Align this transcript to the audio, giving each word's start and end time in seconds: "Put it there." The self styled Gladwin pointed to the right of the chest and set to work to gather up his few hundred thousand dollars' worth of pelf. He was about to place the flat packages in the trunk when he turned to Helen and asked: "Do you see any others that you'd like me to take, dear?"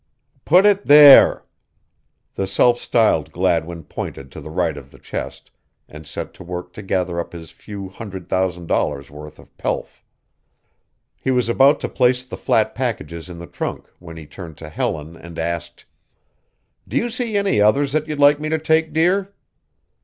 "Put 0.45 0.65
it 0.65 0.87
there." 0.87 1.45
The 2.33 2.47
self 2.47 2.79
styled 2.79 3.31
Gladwin 3.31 3.83
pointed 3.83 4.31
to 4.31 4.41
the 4.41 4.49
right 4.49 4.75
of 4.75 4.89
the 4.89 4.97
chest 4.97 5.51
and 5.87 6.07
set 6.07 6.33
to 6.33 6.43
work 6.43 6.73
to 6.73 6.81
gather 6.81 7.19
up 7.19 7.33
his 7.33 7.51
few 7.51 7.87
hundred 7.89 8.27
thousand 8.27 8.65
dollars' 8.65 9.11
worth 9.11 9.37
of 9.37 9.55
pelf. 9.59 10.03
He 11.15 11.29
was 11.29 11.49
about 11.49 11.79
to 11.81 11.87
place 11.87 12.23
the 12.23 12.35
flat 12.35 12.73
packages 12.73 13.29
in 13.29 13.37
the 13.37 13.45
trunk 13.45 13.91
when 13.99 14.17
he 14.17 14.25
turned 14.25 14.57
to 14.57 14.69
Helen 14.69 15.15
and 15.15 15.37
asked: 15.37 15.85
"Do 16.87 16.97
you 16.97 17.07
see 17.11 17.37
any 17.37 17.61
others 17.61 17.91
that 17.91 18.07
you'd 18.07 18.17
like 18.17 18.39
me 18.39 18.49
to 18.49 18.57
take, 18.57 18.93
dear?" 18.93 19.31